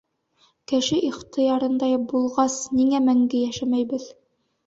[0.71, 4.09] —Кеше ихтыярында булғас, ниңә мәңге йәшәмәйбеҙ?